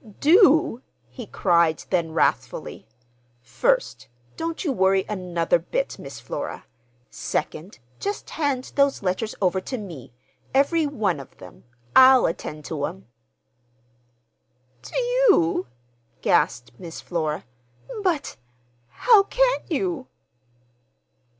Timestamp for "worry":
4.73-5.05